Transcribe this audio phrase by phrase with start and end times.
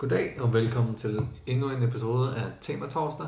[0.00, 3.26] Goddag og velkommen til endnu en episode af Tema Torsdag,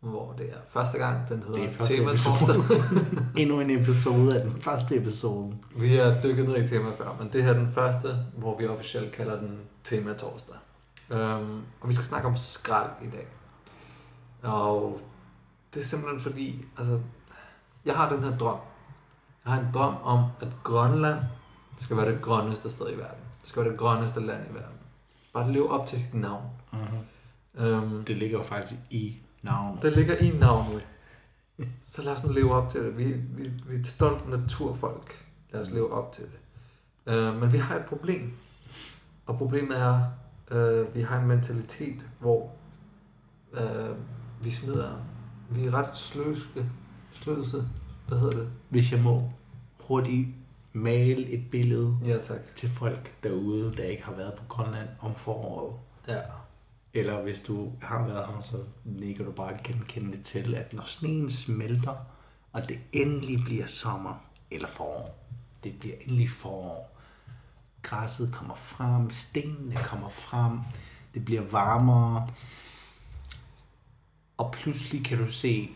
[0.00, 2.16] hvor det er første gang, den hedder Det Tema.
[2.16, 2.56] Torsdag.
[3.42, 5.56] Endnu en episode af den første episode.
[5.76, 8.66] vi har dykket ned i tema før, men det her er den første, hvor vi
[8.66, 10.56] officielt kalder den Tema Torsdag.
[11.10, 13.26] Um, og vi skal snakke om skrald i dag.
[14.42, 15.00] Og
[15.74, 17.00] det er simpelthen fordi, altså,
[17.84, 18.58] jeg har den her drøm.
[19.44, 21.18] Jeg har en drøm om, at Grønland
[21.78, 23.24] skal være det grønneste sted i verden.
[23.40, 24.80] Det skal være det grønneste land i verden.
[25.32, 26.44] Bare det lever op til sit navn.
[26.72, 27.64] Uh-huh.
[27.64, 29.82] Um, Det ligger jo faktisk i navnet.
[29.82, 30.86] Det ligger i navnet.
[31.82, 32.98] Så lad os nu leve op til det.
[32.98, 35.26] Vi, vi, vi er et stolt naturfolk.
[35.52, 36.38] Lad os leve op til det.
[37.06, 38.32] Uh, men vi har et problem.
[39.26, 40.04] Og problemet er,
[40.52, 42.52] uh, vi har en mentalitet, hvor
[43.52, 43.96] uh,
[44.44, 44.90] vi smider...
[45.50, 46.70] Vi er ret sløske.
[47.12, 47.68] Sløse.
[48.08, 48.50] Hvad hedder det?
[48.68, 49.32] Hvis jeg må
[49.80, 50.28] hurtigt
[50.72, 52.40] male et billede Ja, tak.
[52.54, 55.76] til folk derude, der ikke har været på Grønland om foråret.
[56.08, 56.20] Ja.
[56.94, 60.84] Eller hvis du har været her, så nikker du bare genkende det til, at når
[60.84, 61.94] sneen smelter,
[62.52, 64.14] og det endelig bliver sommer
[64.50, 65.18] eller forår,
[65.64, 66.96] det bliver endelig forår,
[67.82, 70.58] græsset kommer frem, stenene kommer frem,
[71.14, 72.28] det bliver varmere,
[74.36, 75.70] og pludselig kan du se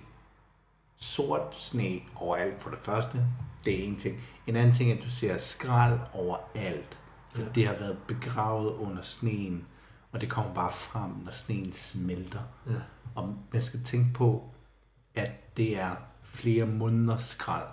[0.96, 3.26] sort sne overalt for det første.
[3.64, 4.20] Det er en ting.
[4.46, 6.98] En anden ting er, at du ser skrald overalt.
[7.34, 7.48] For Ja.
[7.54, 9.66] det har været begravet under sneen,
[10.12, 12.40] og det kommer bare frem, når sneen smelter.
[12.66, 12.72] ja.
[13.14, 14.50] Og man skal tænke på,
[15.14, 17.68] at det er flere måneder skrald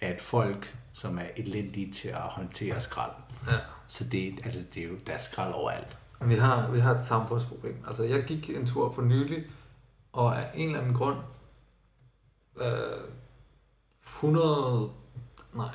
[0.00, 3.12] af et folk, som er elendige til at håndtere skrald.
[3.50, 3.56] ja.
[3.88, 5.98] Så det, altså, det er jo, der er skrald overalt.
[6.20, 7.84] Vi har, vi har et samfundsproblem.
[7.86, 9.44] Altså, jeg gik en tur for nylig,
[10.12, 11.16] og af en eller anden grund,
[12.60, 12.64] øh,
[14.06, 14.90] 100,
[15.54, 15.74] nej,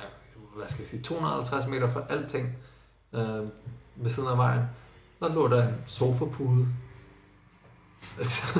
[0.56, 2.56] hvad skal jeg sige, 250 meter fra alting
[3.12, 3.48] øh,
[3.96, 4.62] ved siden af vejen,
[5.20, 6.66] der lå der en sofapude.
[8.18, 8.58] Altså,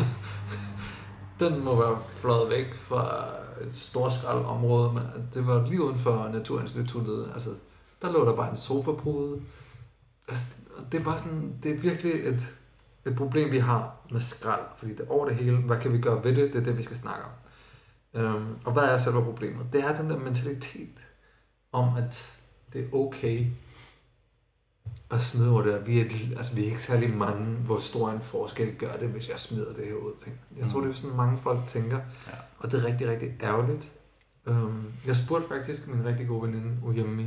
[1.41, 3.29] den må være fløjet væk fra
[3.67, 5.03] et stort område, men
[5.35, 7.31] det var lige uden for Naturinstituttet.
[7.35, 7.51] Altså,
[8.03, 9.43] der lå der bare en sofapude.
[10.29, 10.55] Altså,
[10.93, 12.55] det er bare sådan, det er virkelig et,
[13.07, 15.57] et problem, vi har med skrald, fordi det er over det hele.
[15.57, 16.53] Hvad kan vi gøre ved det?
[16.53, 17.31] Det er det, vi skal snakke om.
[18.15, 19.67] Øhm, og hvad er selve problemet?
[19.73, 21.05] Det er den der mentalitet
[21.73, 22.39] om, at
[22.73, 23.47] det er okay
[25.11, 25.73] at smide over det.
[25.73, 25.81] her.
[25.81, 26.05] Vi er,
[26.37, 29.75] altså, vi er ikke særlig mange, hvor stor en forskel gør det, hvis jeg smider
[29.75, 30.13] det her ud.
[30.25, 30.37] Tænk.
[30.59, 30.87] Jeg tror, Mm.
[30.87, 32.33] det er sådan, mange folk tænker, Ja.
[32.59, 33.93] og det er rigtig, rigtig ærgerligt.
[34.47, 37.27] Øhm, jeg spurgte faktisk min rigtig gode veninde, Uyemi,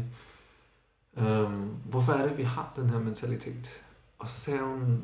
[1.18, 3.84] øhm, hvorfor er det, vi har den her mentalitet?
[4.20, 5.02] Og så sagde hun,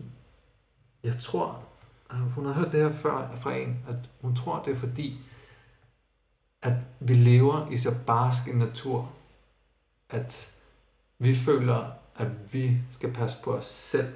[1.03, 1.63] jeg tror,
[2.35, 5.19] hun har hørt det her før fra en, at hun tror, det er fordi,
[6.61, 9.09] at vi lever i så barsk en natur,
[10.09, 10.51] at
[11.19, 14.13] vi føler, at vi skal passe på os selv,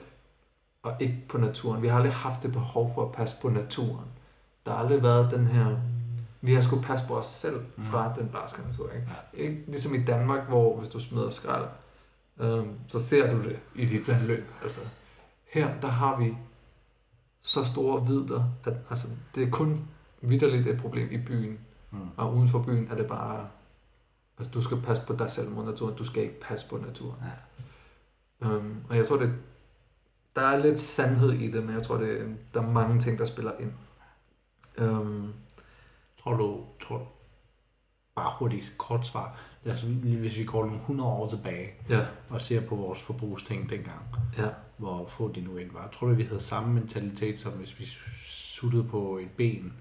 [0.84, 1.82] og ikke på naturen.
[1.82, 4.08] Vi har aldrig haft det behov for at passe på naturen.
[4.66, 5.78] Der har aldrig været den her...
[6.42, 8.92] Vi har skulle passe på os selv fra den barske natur.
[8.92, 9.08] Ikke?
[9.34, 11.68] ikke ligesom i Danmark, hvor hvis du smider skrald,
[12.40, 14.52] øhm, så ser du det i dit vandløb.
[14.62, 14.80] Altså,
[15.54, 16.38] her, der har vi
[17.42, 19.88] så store vidder, at altså, det er kun
[20.22, 21.60] vidderligt et problem i byen.
[21.94, 22.10] Mm.
[22.18, 23.48] Og uden for byen er det bare...
[24.38, 25.96] Altså, du skal passe på dig selv mod naturen.
[25.96, 27.20] Du skal ikke passe på naturen.
[28.42, 28.48] Ja.
[28.48, 29.34] Um, og jeg tror, det,
[30.36, 33.26] der er lidt sandhed i det, men jeg tror, det, der er mange ting, der
[33.26, 33.72] spiller ind.
[34.82, 35.34] Um,
[36.24, 37.12] Tror du, tror
[38.16, 42.42] bare hurtigt kort svar, altså, lige hvis vi går nogle 100 år tilbage ja, og
[42.42, 44.06] ser på vores forbrugsting dengang,
[44.38, 44.50] ja.
[44.78, 47.86] hvor få de nu end var, tror du, vi havde samme mentalitet, som hvis vi
[48.26, 49.74] suttede på et ben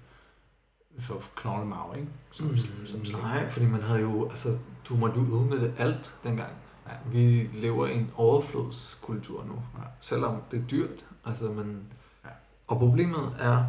[0.99, 2.07] for knoglemarv, ikke?
[2.31, 3.23] Som, Mm, som slæng.
[3.23, 4.57] nej, fordi man havde jo, altså,
[4.89, 6.51] du måtte jo udnytte alt dengang.
[6.87, 6.91] Ja.
[7.11, 9.83] Vi lever i en overflodskultur nu, Ja.
[9.99, 11.05] selvom det er dyrt.
[11.25, 11.83] Altså, men,
[12.25, 12.29] Ja.
[12.67, 13.65] Og problemet er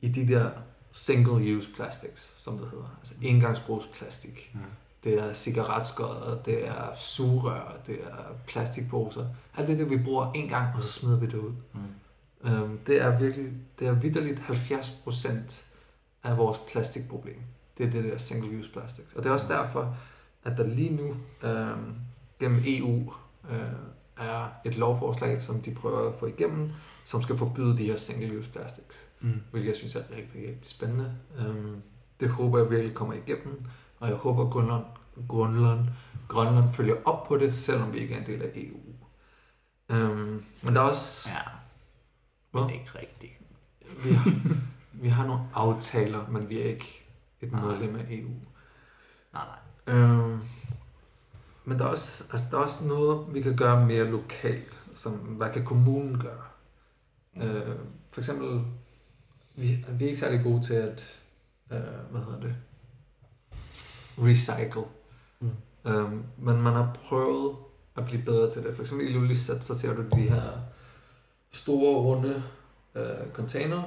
[0.00, 0.50] i de der
[0.92, 2.96] single-use plastics, som det hedder.
[2.98, 4.50] Altså engangsbrugsplastik.
[4.54, 4.60] Ja.
[5.04, 9.26] Det er cigaretskodder, det er sugerør, det er plastikposer.
[9.56, 11.52] Alt det, der vi bruger en gang, og så smider vi det ud.
[11.74, 12.50] Mm.
[12.50, 15.64] Øhm, det er virkelig, det er vidderligt 70%
[16.26, 17.40] af vores plastikproblem.
[17.78, 19.12] Det er det der single-use plastics.
[19.12, 19.96] Og det er også derfor,
[20.44, 21.14] at der lige nu
[21.48, 21.94] øhm,
[22.40, 23.12] gennem EU
[23.50, 23.58] øh,
[24.16, 26.70] er et lovforslag, som de prøver at få igennem,
[27.04, 29.08] som skal forbyde de her single-use plastics.
[29.20, 29.40] Mm.
[29.50, 31.14] Hvilket jeg synes er rigtig, rigtig spændende.
[31.38, 31.82] Øhm,
[32.20, 33.64] det håber jeg virkelig kommer igennem,
[34.00, 34.84] og jeg håber, at Grønland,
[35.28, 35.80] Grønland,
[36.28, 38.80] Grønland følger op på det, selvom vi ikke er en del af EU.
[39.90, 41.28] Øhm, men der er også...
[41.30, 41.40] Ja,
[42.50, 42.62] Hvad?
[42.62, 43.32] men ikke rigtigt.
[44.04, 44.30] Vi har,
[45.00, 47.06] vi har nogle aftaler, men vi er ikke
[47.40, 47.64] et Nej.
[47.64, 48.30] medlem af EU.
[49.32, 49.94] Nej, nej.
[49.94, 50.40] Øhm,
[51.64, 54.72] men der er, også, altså, der er også noget, vi kan gøre mere lokalt.
[54.94, 56.44] som, hvad kan kommunen gøre?
[57.36, 57.76] Øh,
[58.12, 58.64] for eksempel,
[59.54, 61.20] vi, vi er ikke særlig gode til at,
[61.72, 62.56] øh, hvad hedder det,
[64.18, 64.84] recycle.
[65.40, 65.50] Mm.
[65.86, 67.56] Øh, men man har prøvet
[67.96, 68.74] at blive bedre til det.
[68.74, 70.42] For eksempel i Ilulissat, så ser du de her
[71.50, 72.42] store, runde
[72.94, 73.82] øh, container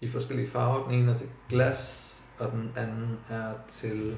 [0.00, 0.88] i forskellige farver.
[0.88, 4.16] Den ene er til glas, og den anden er til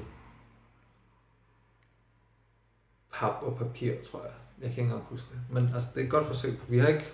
[3.13, 4.33] pap og papir, tror jeg.
[4.61, 5.41] Jeg kan ikke engang huske det.
[5.49, 6.59] Men altså, det er et godt forsøg.
[6.59, 7.05] for Vi har ikke,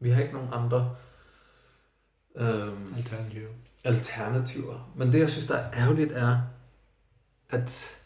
[0.00, 0.96] vi har ikke nogen andre
[2.36, 3.48] øhm, Alternativ.
[3.84, 4.90] alternativer.
[4.96, 6.40] Men det, jeg synes, der er ærgerligt, er,
[7.50, 8.02] at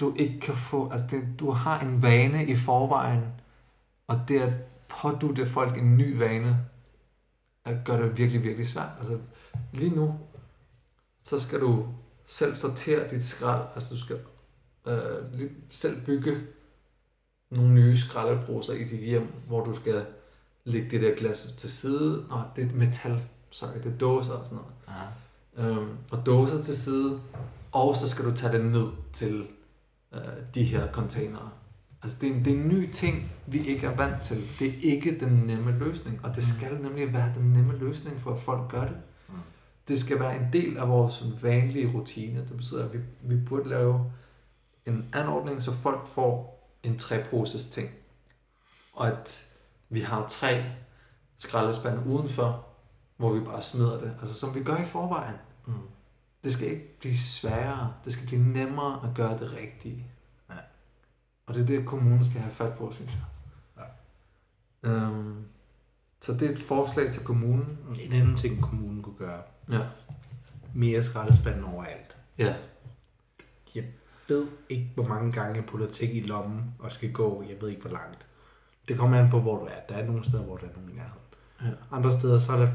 [0.00, 0.90] du ikke kan få...
[0.90, 3.24] Altså, det, du har en vane i forvejen,
[4.06, 4.52] og det at
[4.88, 6.66] pådutte folk en ny vane,
[7.68, 8.88] at gør det virkelig, virkelig svært.
[8.98, 9.18] Altså,
[9.72, 10.18] lige nu,
[11.20, 11.86] så skal du
[12.24, 13.62] selv sortere dit skrald.
[13.74, 14.18] Altså, du skal
[14.88, 16.36] øh, selv bygge
[17.50, 20.06] nogle nye skraldeposer i dit hjem, hvor du skal
[20.64, 22.24] lægge det der glas til side.
[22.30, 23.22] Nå, det er metal.
[23.50, 24.72] Sorry, det er dåser og sådan noget.
[25.56, 25.68] Ja.
[25.68, 27.20] Øhm, og dåser til side,
[27.72, 29.46] og så skal du tage det ned til
[30.14, 30.20] øh,
[30.54, 31.50] de her containere.
[32.02, 34.36] Altså det er, en, det er en ny ting, vi ikke er vant til.
[34.58, 38.32] Det er ikke den nemme løsning, og det skal nemlig være den nemme løsning for,
[38.32, 38.96] at folk gør det.
[39.28, 39.34] Mm.
[39.88, 42.40] Det skal være en del af vores vanlige rutine.
[42.40, 44.12] Det betyder, at vi, vi burde lave
[44.86, 47.90] en anordning, så folk får en treposes ting.
[48.92, 49.44] Og at
[49.88, 50.64] vi har tre
[51.38, 52.66] skraldespande udenfor,
[53.16, 54.16] hvor vi bare smider det.
[54.20, 55.36] Altså som vi gør i forvejen.
[55.66, 55.72] Mm.
[56.44, 57.92] Det skal ikke blive sværere.
[58.04, 60.06] Det skal blive nemmere at gøre det rigtige.
[61.48, 63.24] Og det er det, kommunen skal have fat på, synes jeg.
[64.84, 64.90] Ja.
[64.90, 65.44] Øhm,
[66.20, 67.78] så det er et forslag til kommunen.
[68.00, 69.42] En anden ting, kommunen kunne gøre.
[69.70, 69.80] Ja.
[70.74, 72.16] Mere skraldespanden overalt.
[72.38, 72.54] Ja.
[73.74, 73.84] Jeg
[74.28, 77.44] ved ikke, hvor mange gange jeg putter ting i lommen og skal gå.
[77.48, 78.26] Jeg ved ikke, hvor langt.
[78.88, 79.80] Det kommer an på, hvor du er.
[79.88, 81.22] Der er nogle steder, hvor der er nogen i nærheden.
[81.62, 81.96] Ja.
[81.96, 82.70] Andre steder, så er der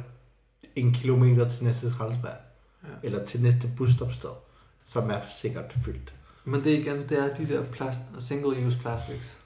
[0.75, 2.37] en kilometer til næste skraldespand.
[2.83, 2.87] Ja.
[3.03, 4.29] Eller til næste busstopsted,
[4.85, 6.13] som er sikkert fyldt.
[6.45, 9.41] Men det igen, det er de der plast, single-use plastics.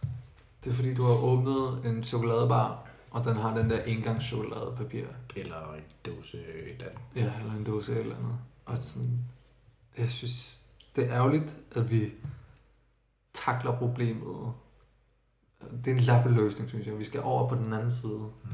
[0.63, 5.05] Det er fordi, du har åbnet en chokoladebar, og den har den der engangs chokoladepapir.
[5.35, 6.99] Eller en dåse et eller andet.
[7.15, 8.35] Ja, eller en dåse eller andet.
[8.65, 9.19] Og sådan,
[9.97, 10.57] jeg synes,
[10.95, 12.13] det er ærgerligt, at vi
[13.33, 14.53] takler problemet.
[15.85, 16.99] Det er en lappeløsning, synes jeg.
[16.99, 18.31] Vi skal over på den anden side.
[18.43, 18.49] Mm.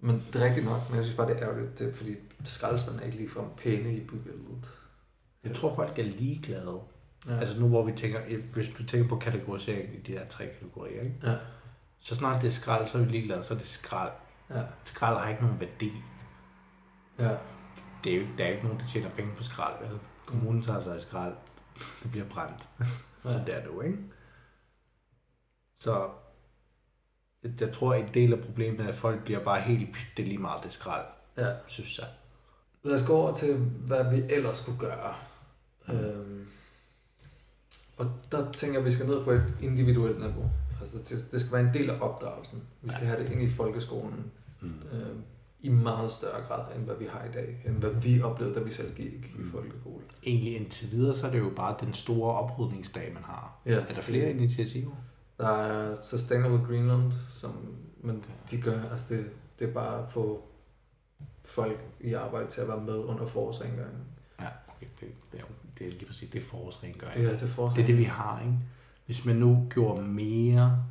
[0.00, 2.14] Men det er rigtigt nok, men jeg synes bare, det er ærgerligt, det er, fordi
[2.44, 4.70] skraldespanden er ikke ligefrem pæne i bybilledet.
[5.44, 6.80] Jeg tror, folk er ligeglade.
[7.28, 7.36] Ja.
[7.38, 8.20] Altså nu, hvor vi tænker,
[8.54, 11.14] hvis du tænker på kategorisering i de der tre kategorier, ikke?
[11.22, 11.36] ja.
[12.00, 14.12] så snart det er skrald, så er vi ligeglade, så er det skrald.
[14.50, 14.62] Ja.
[14.84, 15.92] Skrald har ikke nogen værdi.
[17.18, 17.36] Ja.
[18.04, 19.98] Det er jo, der er ikke nogen, der tjener penge på skrald, vel?
[20.26, 21.34] Kommunen tager sig af skrald.
[22.02, 22.64] Det bliver brændt.
[23.24, 23.44] så Ja.
[23.44, 23.98] det er det jo, ikke?
[25.76, 26.08] Så
[27.60, 30.26] jeg, tror, en del af problemet er, at folk bliver bare helt, "Pff, det er
[30.26, 31.06] lige meget det skrald,
[31.38, 31.52] ja.
[31.66, 32.06] synes jeg.
[32.82, 35.14] Lad os gå over til, hvad vi ellers kunne gøre.
[35.88, 36.46] Øhm,
[37.96, 40.50] og der tænker jeg, at vi skal ned på et individuelt niveau.
[40.80, 42.62] Altså, det- det skal være en del af opdragelsen.
[42.82, 44.68] Vi skal have det ind i folkeskolen Mm.
[44.92, 45.16] øh,
[45.60, 47.62] i meget større grad, end hvad vi har i dag.
[47.66, 49.50] End hvad vi oplevede, da vi selv gik i Mm.
[49.50, 50.02] folkeskole.
[50.22, 53.60] Egentlig indtil videre, så er det jo bare den store oprydningsdag, man har.
[53.66, 54.92] Ja, Er der flere initiativer?
[55.38, 57.52] Der er Sustainable Greenland, som,
[58.00, 60.42] men de gør, altså det, det er bare at få
[61.44, 64.04] folk i arbejde til at være med under forårsrengøringen.
[64.40, 64.86] Ja, okay.
[65.00, 65.44] Det, det, er,
[65.78, 67.22] det er lige præcis det er forårsrengøring.
[67.22, 67.76] Ja, til forårsrengøring.
[67.76, 68.58] Det er det, vi har, ikke?
[69.06, 70.84] Hvis man nu gjorde mere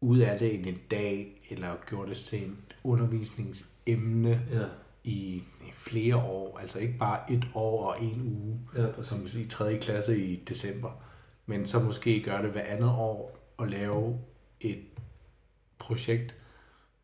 [0.00, 4.64] ud af det end en dag, eller gjorde det til en undervisningsemne Ja,
[5.04, 9.34] i flere år, altså ikke bare et år og en uge, ja, som præcis.
[9.46, 9.78] i 3.
[9.78, 10.90] klasse i december,
[11.46, 14.18] men så måske gøre det hver andet år og lave
[14.60, 14.84] et
[15.78, 16.34] projekt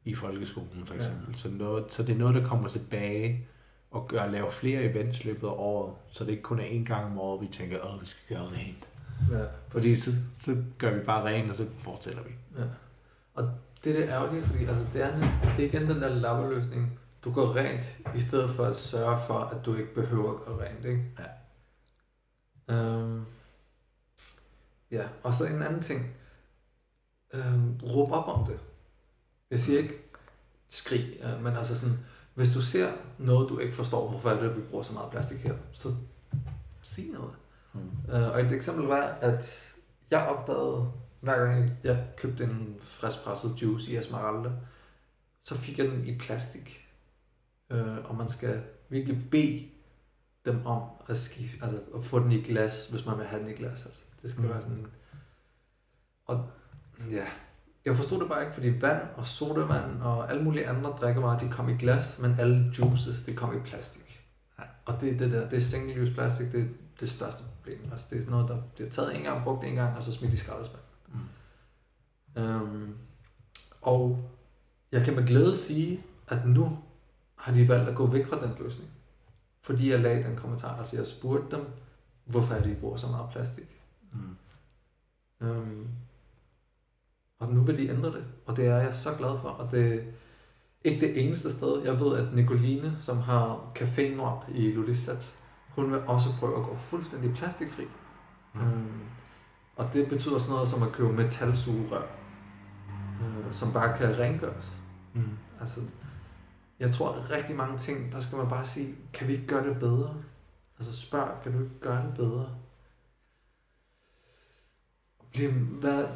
[0.05, 1.27] i folkeskolen for eksempel.
[1.33, 1.39] Ja.
[1.39, 3.47] Så, noget, så det er noget, der kommer tilbage
[3.93, 7.05] og gør, lave flere events løbet af året, så det ikke kun er en gang
[7.05, 8.89] om året, vi tænker, åh, vi skal gøre rent.
[9.31, 12.31] Ja, Fordi så, så gør vi bare rent, og så fortæller vi.
[12.59, 12.65] Ja.
[13.35, 13.51] Og
[13.85, 15.21] det er det ærgerlige, fordi altså, det, er,
[15.57, 16.99] det er igen den der lappeløsning.
[17.25, 20.69] Du går rent, i stedet for at sørge for, at du ikke behøver at gøre
[20.69, 21.05] rent, ikke?
[22.69, 22.75] Ja.
[22.75, 23.25] Øhm,
[24.91, 26.15] ja, og så en anden ting.
[27.35, 28.59] Øhm, råb op om det.
[29.51, 29.95] Jeg siger ikke
[30.69, 31.99] skrig, øh, men altså sådan,
[32.35, 35.11] hvis du ser noget, du ikke forstår, hvorfor er det, at vi bruger så meget
[35.11, 35.89] plastik her, så
[36.83, 37.35] sig noget.
[37.73, 37.91] Mm.
[38.09, 39.75] Og et eksempel var, at
[40.11, 44.51] jeg opdagede, hver gang jeg købte en friskpresset juice i Esmeralda,
[45.43, 46.89] så fik jeg den i plastik.
[47.71, 49.69] Øh, og man skal virkelig bede
[50.45, 53.51] dem om at, skifte, altså at få den i glas, hvis man vil have den
[53.51, 53.87] i glas.
[53.87, 54.03] Altså.
[54.23, 54.49] Det skal mm.
[54.49, 54.87] være sådan...
[56.25, 56.51] Og
[57.11, 57.27] ja,
[57.85, 61.49] jeg forstod det bare ikke, fordi vand og sodavand og alle mulige andre drikkevarer, de
[61.49, 64.21] kom i glas, men alle juices, det kom i plastik.
[64.85, 66.67] Og det er det der, det er single use plastik, det er
[67.01, 67.93] det største problem.
[67.93, 70.13] Altså det er sådan noget, der bliver taget en gang, brugt en gang, og så
[70.13, 70.89] smidt i skraldespanden.
[71.09, 72.43] Mm.
[72.43, 72.95] Øhm,
[73.81, 74.31] og
[74.93, 76.79] jeg kan med glæde sige, at nu
[77.37, 78.91] har de valgt at gå væk fra den løsning.
[79.61, 81.67] Fordi jeg lagde den kommentar, altså jeg spurgte dem,
[82.25, 83.81] hvorfor er de bruger så meget plastik.
[84.13, 84.37] Mm.
[85.47, 85.89] Øhm,
[87.43, 89.49] og nu vil de ændre det, og det er jeg så glad for.
[89.49, 90.01] Og det er
[90.85, 91.83] ikke det eneste sted.
[91.85, 95.35] Jeg ved, at Nicoline, som har Café Nord i Lulisat,
[95.69, 97.85] hun vil også prøve at gå fuldstændig plastikfri.
[98.55, 98.61] Mm.
[98.61, 99.01] Øhm,
[99.77, 102.03] og det betyder sådan noget som at købe metalsugerør,
[103.21, 104.79] øh, som bare kan rengøres.
[105.15, 105.23] Mm.
[105.61, 105.81] Altså,
[106.81, 109.69] jeg tror at rigtig mange ting, der skal man bare sige, kan vi ikke gøre
[109.69, 110.15] det bedre?
[110.79, 112.49] Altså spørg, kan du ikke gøre det bedre?
[115.33, 115.51] Bliv,
[115.83, 116.07] vær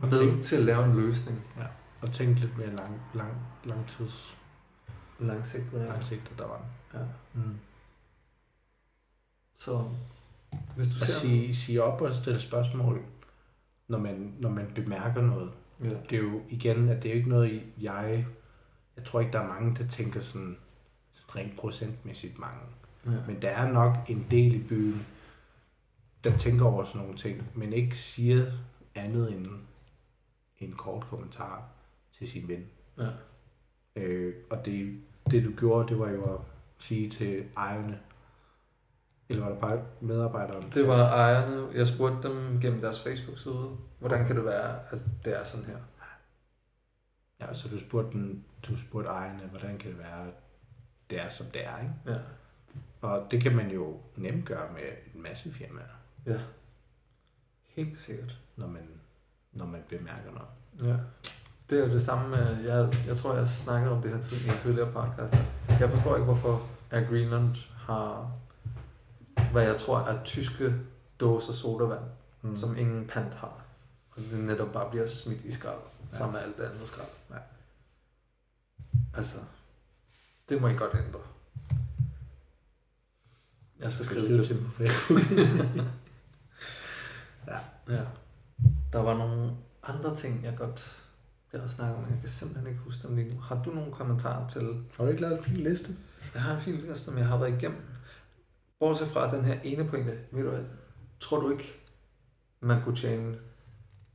[0.00, 1.42] Og med tænk, til at lave en løsning.
[2.00, 3.32] og tænk lidt mere lang, lang,
[3.64, 4.38] langtids
[5.18, 5.86] Langsigtet, ja.
[5.86, 6.64] langsigtet, der var.
[6.94, 6.98] ja.
[7.34, 7.58] Mm.
[9.58, 9.84] Så
[10.76, 11.12] hvis du Og ser...
[11.12, 13.02] sige, sige op og stille spørgsmål,
[13.88, 15.50] når man, når man bemærker noget.
[15.82, 15.88] Ja.
[15.88, 18.26] Det er jo igen, at det er jo ikke noget, jeg...
[18.96, 20.56] Jeg tror ikke, der er mange, der tænker sådan
[21.36, 22.60] rent procentmæssigt mange.
[23.06, 23.10] Ja.
[23.26, 25.06] Men der er nok en del i byen,
[26.24, 28.46] der tænker over sådan nogle ting, men ikke siger
[28.94, 29.46] andet end
[30.58, 31.68] en kort kommentar
[32.12, 32.66] til sin ven.
[32.98, 33.08] ja.
[33.96, 36.40] Øh, og det, det du gjorde, det var jo at
[36.78, 38.00] sige til ejerne,
[39.28, 40.70] eller var det bare medarbejderne?
[40.74, 41.68] Det var ejerne.
[41.74, 45.78] Jeg spurgte dem gennem deres Facebook-side, hvordan kan det være, at det er sådan her?
[47.40, 50.34] Ja, så du spurgte, den, du spurgte ejerne, hvordan kan det være, at
[51.10, 51.94] det er som det er, ikke?
[52.06, 52.18] Ja.
[53.00, 54.82] Og det kan man jo nemt gøre med
[55.14, 55.84] en masse firmaer,
[56.26, 56.40] Ja.
[57.64, 58.40] Helt sikkert.
[58.56, 58.88] når man,
[59.56, 60.90] når man bemærker noget.
[60.92, 60.96] Ja.
[61.70, 64.48] Det er det samme med, jeg, jeg tror, jeg snakkede om det her tid, i
[64.48, 65.34] en tidligere podcast.
[65.80, 68.32] Jeg forstår ikke, hvorfor Air Greenland har,
[69.52, 70.74] hvad jeg tror er tyske
[71.20, 72.04] dåser sodavand,
[72.42, 72.56] mm.
[72.56, 73.62] som ingen pant har.
[74.16, 76.06] Og det netop bare bliver smidt i skrald, Ja.
[76.12, 76.18] ja.
[76.18, 77.08] sammen med alt det andet skrald.
[77.30, 77.36] Ja.
[79.14, 79.36] Altså,
[80.48, 81.20] det må I godt ændre.
[83.80, 85.20] Jeg skal skrive skrive til dem på Facebook.
[87.88, 88.00] Ja.
[88.96, 91.02] Der var nogle andre ting, jeg godt
[91.52, 93.40] jeg har snakket om, men jeg kan simpelthen ikke huske dem lige nu.
[93.40, 94.84] Har du nogle kommentarer til?
[94.96, 95.96] Har du ikke lavet en fin liste?
[96.34, 97.80] Jeg har en fin liste, som jeg har været igennem.
[98.78, 100.64] Bortset fra den her ene pointe, ved du hvad,
[101.20, 101.80] tror du ikke,
[102.60, 103.38] man kunne tjene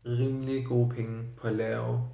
[0.05, 2.09] rimelig gode penge på at lave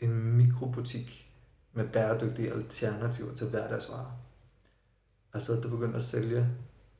[0.00, 1.32] en mikrobutik
[1.72, 4.18] med bæredygtige alternativer til hverdagsvarer?
[5.32, 6.48] Altså, at du begynder at sælge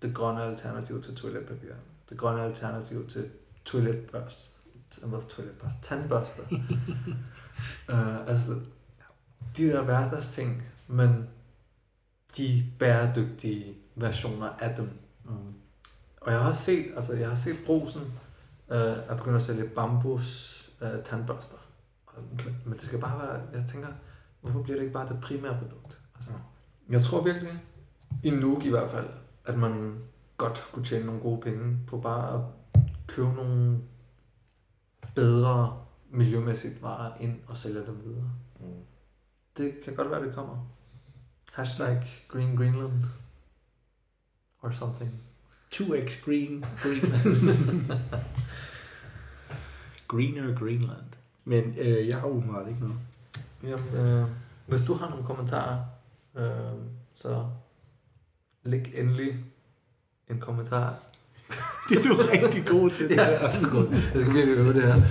[0.03, 1.73] det grønne alternativ til toiletpapir,
[2.11, 3.31] det grønne alternativ til
[3.65, 4.64] toiletbørst,
[5.03, 6.43] hvad toiletbørst, tandbørster.
[7.93, 8.61] uh, altså,
[9.57, 11.29] de der hverdagsting, men
[12.37, 14.91] de bæredygtige versioner af dem.
[15.25, 15.55] Mm.
[16.21, 18.03] Og jeg har set, altså jeg har set brusen
[18.71, 21.57] øh, at begynde at sælge bambus øh, tandbørster.
[22.07, 22.51] Okay.
[22.65, 23.89] Men det skal bare være, jeg tænker,
[24.41, 26.01] hvorfor bliver det ikke bare det primære produkt?
[26.15, 26.93] Altså, Ja.
[26.93, 27.63] Jeg tror virkelig,
[28.23, 29.09] i Nuuk i hvert fald,
[29.45, 29.99] at man
[30.37, 32.41] godt kunne tjene nogle gode penge på bare at
[33.07, 33.79] købe nogle
[35.15, 38.31] bedre miljømæssigt varer ind og sælge dem videre.
[38.61, 38.67] Mm.
[39.57, 40.71] Det kan godt være, det kommer.
[41.53, 43.05] Hashtag Green Greenland.
[44.63, 45.11] Or something.
[45.75, 47.91] 2x green Greenland.
[50.09, 51.07] Greener Greenland.
[51.45, 52.99] Men øh, jeg har umiddelbart ikke noget.
[53.63, 54.29] Jamen, øh,
[54.67, 55.85] hvis du har nogle kommentarer,
[56.37, 56.81] øh,
[57.15, 57.47] så
[58.63, 59.45] læg endelig
[60.31, 60.99] en kommentar.
[61.89, 63.09] Det er du rigtig god til.
[63.09, 63.33] det Jeg her.
[63.33, 63.87] er så god.
[64.15, 65.03] Jeg skal virkelig øve det her.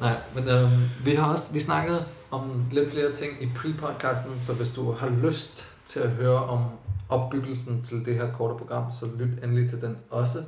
[0.00, 0.70] Nej, men øh,
[1.06, 5.08] vi har også vi snakkede om lidt flere ting i pre-podcasten, så hvis du har
[5.26, 6.64] lyst til at høre om
[7.08, 10.42] opbyggelsen til det her korte program, så lyt endelig til den også.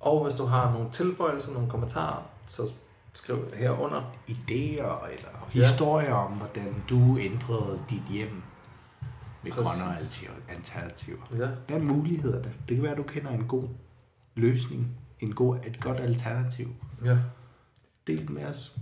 [0.00, 2.62] Og hvis du har nogle tilføjelser, nogle kommentarer, så
[3.14, 4.12] skriv herunder.
[4.28, 5.60] Idéer eller Ja.
[5.68, 8.42] historier om, hvordan du ændrede dit hjem
[9.44, 9.64] med Præcis.
[9.80, 11.18] grønne alter- alternativer.
[11.32, 11.48] Ja.
[11.66, 12.52] Hvad er mulighederne?
[12.68, 13.64] Det kan være, at du kender en god
[14.34, 14.88] løsning,
[15.24, 16.68] en god, et godt alternativ.
[17.04, 17.18] ja.
[18.06, 18.72] Del med os.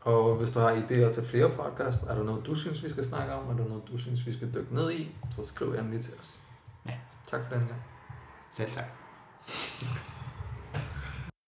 [0.00, 3.04] Og hvis du har idéer til flere podcast, er der noget, du synes, vi skal
[3.04, 6.00] snakke om, er der noget, du synes, vi skal dykke ned i, så skriv endelig
[6.00, 6.40] til os.
[6.86, 6.94] Ja.
[7.26, 7.82] Tak for den gang.
[8.56, 10.21] Selv tak.